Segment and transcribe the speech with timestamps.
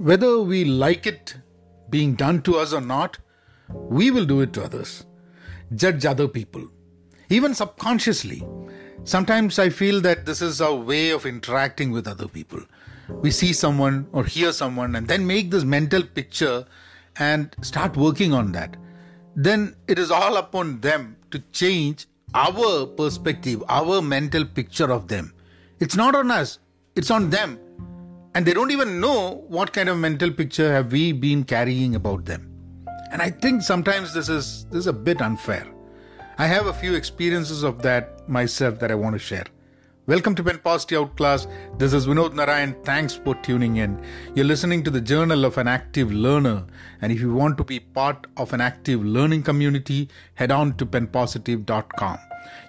[0.00, 1.34] Whether we like it
[1.90, 3.18] being done to us or not,
[3.68, 5.04] we will do it to others.
[5.74, 6.66] Judge other people,
[7.28, 8.42] even subconsciously.
[9.04, 12.60] Sometimes I feel that this is our way of interacting with other people.
[13.10, 16.64] We see someone or hear someone and then make this mental picture
[17.18, 18.78] and start working on that.
[19.36, 25.34] Then it is all upon them to change our perspective, our mental picture of them.
[25.78, 26.58] It's not on us,
[26.96, 27.58] it's on them.
[28.32, 32.26] And they don't even know what kind of mental picture have we been carrying about
[32.26, 32.48] them.
[33.10, 35.66] And I think sometimes this is this is a bit unfair.
[36.38, 39.46] I have a few experiences of that myself that I want to share.
[40.06, 41.48] Welcome to Pen Positive Outclass.
[41.76, 42.76] This is Vinod Narayan.
[42.84, 44.00] Thanks for tuning in.
[44.36, 46.64] You're listening to the Journal of an Active Learner.
[47.02, 50.86] And if you want to be part of an active learning community, head on to
[50.86, 52.18] penpositive.com.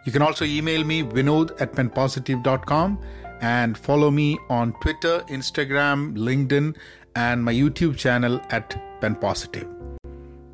[0.05, 2.99] You can also email me, vinod at penpositive.com,
[3.41, 6.75] and follow me on Twitter, Instagram, LinkedIn,
[7.15, 8.69] and my YouTube channel at
[9.01, 9.67] penpositive.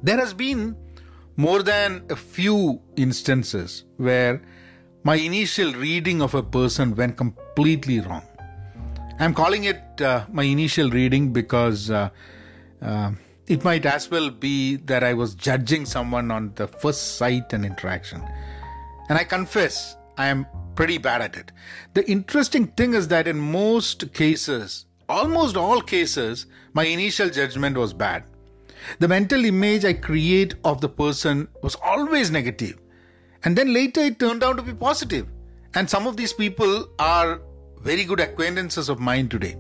[0.02, 0.75] There has been
[1.36, 4.42] more than a few instances where
[5.03, 8.23] my initial reading of a person went completely wrong.
[9.19, 12.09] I'm calling it uh, my initial reading because uh,
[12.81, 13.12] uh,
[13.47, 17.66] it might as well be that I was judging someone on the first sight and
[17.66, 18.22] interaction.
[19.09, 20.45] And I confess, I am
[20.78, 21.52] pretty bad at it.
[21.95, 27.94] The interesting thing is that in most cases, almost all cases, my initial judgment was
[27.94, 28.23] bad.
[29.00, 32.78] The mental image I create of the person was always negative.
[33.44, 35.28] And then later it turned out to be positive.
[35.73, 37.41] And some of these people are
[37.81, 39.56] very good acquaintances of mine today.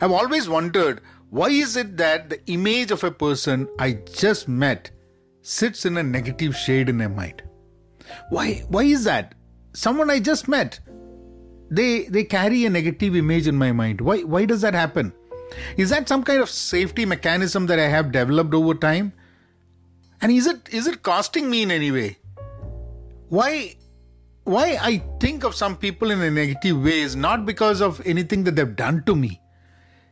[0.00, 4.90] I've always wondered why is it that the image of a person I just met
[5.42, 7.42] sits in a negative shade in my mind?
[8.30, 9.34] Why why is that?
[9.72, 10.80] Someone I just met
[11.70, 14.00] they they carry a negative image in my mind.
[14.00, 15.12] Why why does that happen?
[15.76, 19.12] Is that some kind of safety mechanism that I have developed over time?
[20.20, 22.20] And is it is it costing me in any way?
[23.30, 23.76] why
[24.42, 28.42] why I think of some people in a negative way is not because of anything
[28.44, 29.40] that they've done to me.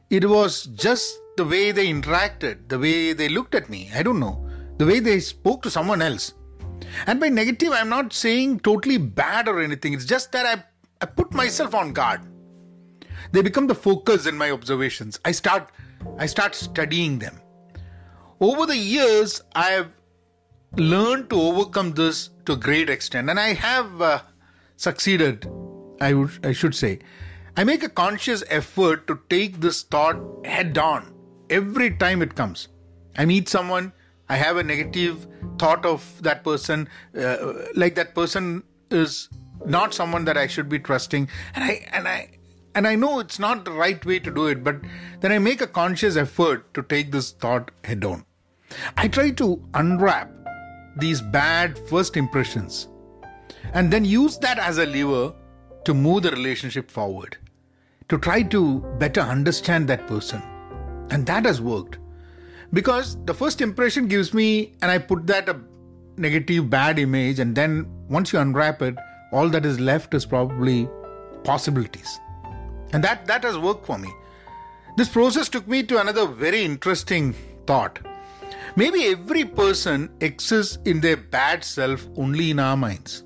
[0.09, 3.91] It was just the way they interacted, the way they looked at me.
[3.93, 4.49] I don't know.
[4.77, 6.35] The way they spoke to someone else.
[7.07, 9.93] And by negative, I'm not saying totally bad or anything.
[9.93, 10.65] It's just that I,
[11.03, 12.21] I put myself on guard.
[13.33, 15.21] They become the focus in my observations.
[15.25, 15.71] I start
[16.17, 17.41] I start studying them.
[18.41, 19.91] Over the years, I have
[20.77, 24.21] learned to overcome this to a great extent, and I have uh,
[24.77, 25.51] succeeded.
[26.01, 27.01] I would, I should say,
[27.57, 31.13] I make a conscious effort to take this thought head on
[31.51, 32.69] every time it comes.
[33.17, 33.93] I meet someone,
[34.29, 35.27] I have a negative
[35.59, 36.89] thought of that person,
[37.19, 39.29] uh, like that person is
[39.67, 42.31] not someone that I should be trusting, and I and I
[42.75, 44.77] and I know it's not the right way to do it, but
[45.21, 48.25] then I make a conscious effort to take this thought head on.
[48.97, 50.31] I try to unwrap
[50.97, 52.89] these bad first impressions
[53.73, 55.35] and then use that as a lever
[55.85, 57.37] to move the relationship forward,
[58.09, 60.43] to try to better understand that person.
[61.11, 61.99] And that has worked.
[62.73, 65.59] Because the first impression gives me, and I put that a
[66.17, 68.97] negative, bad image, and then once you unwrap it,
[69.33, 70.89] all that is left is probably
[71.45, 72.19] possibilities.
[72.93, 74.13] And that, that has worked for me.
[74.97, 77.35] This process took me to another very interesting
[77.67, 78.01] thought
[78.77, 83.25] Maybe every person exists in their bad self only in our minds.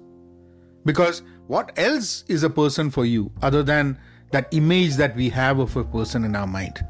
[0.85, 3.99] Because what else is a person for you other than
[4.31, 6.85] that image that we have of a person in our mind?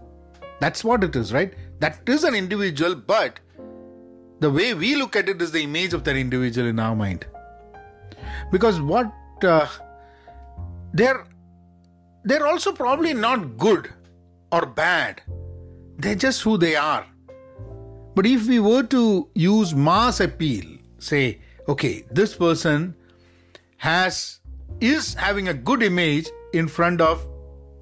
[0.61, 1.53] That's what it is, right?
[1.81, 3.41] That is an individual, but
[4.41, 7.27] the way we look at it is the image of that individual in our mind.
[8.51, 9.13] Because what
[9.43, 9.67] uh,
[10.93, 11.27] they're
[12.25, 13.93] they're also probably not good
[14.51, 15.23] or bad.
[15.99, 17.07] They're just who they are.
[18.15, 22.95] But if we were to use mass appeal, say, okay, this person
[23.79, 24.41] has
[24.81, 27.27] is having a good image in front of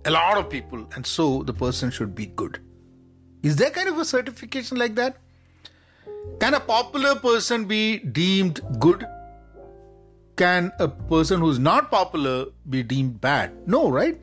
[0.04, 2.60] a lot of people, and so the person should be good.
[3.42, 5.16] Is there kind of a certification like that?
[6.40, 9.06] Can a popular person be deemed good?
[10.36, 13.52] Can a person who's not popular be deemed bad?
[13.66, 14.20] No, right?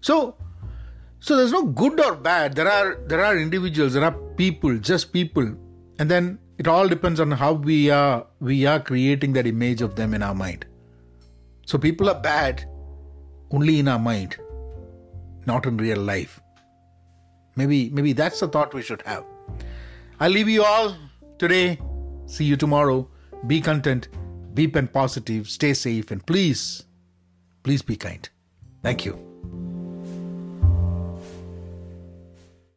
[0.00, 0.36] So
[1.20, 2.56] so there's no good or bad.
[2.56, 5.54] There are there are individuals, there are people, just people,
[5.98, 9.94] and then it all depends on how we are we are creating that image of
[9.94, 10.66] them in our mind.
[11.66, 12.64] So people are bad
[13.52, 14.36] only in our mind,
[15.46, 16.41] not in real life.
[17.56, 19.24] Maybe maybe that's the thought we should have.
[20.20, 20.96] I'll leave you all
[21.38, 21.80] today.
[22.26, 23.08] See you tomorrow.
[23.46, 24.08] Be content,
[24.54, 26.84] be pen positive, stay safe, and please,
[27.62, 28.28] please be kind.
[28.82, 29.31] Thank you.